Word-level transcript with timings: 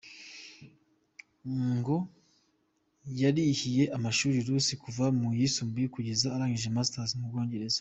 Ngo 1.73 1.97
yarihiye 3.21 3.83
amashuri 3.97 4.37
Ruth 4.47 4.69
kuva 4.83 5.05
mu 5.19 5.29
yisumbuye 5.39 5.87
kugeza 5.95 6.27
arangije 6.35 6.69
Masters 6.75 7.11
mu 7.19 7.25
Bwongereza. 7.31 7.79